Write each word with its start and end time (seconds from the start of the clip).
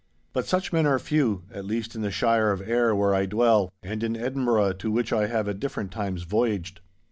But 0.33 0.47
such 0.47 0.73
men 0.73 0.87
are 0.87 0.97
few, 0.97 1.43
at 1.53 1.63
least 1.63 1.93
in 1.93 2.01
the 2.01 2.09
shire 2.09 2.49
of 2.49 2.59
Ayr 2.67 2.95
where 2.95 3.13
I 3.13 3.27
dwell, 3.27 3.71
and 3.83 4.01
in 4.01 4.17
Edinburgh 4.17 4.73
to 4.79 4.89
which 4.89 5.13
I 5.13 5.27
have 5.27 5.47
at 5.47 5.59
different 5.59 5.91
times 5.91 6.23
voyaged. 6.23 6.81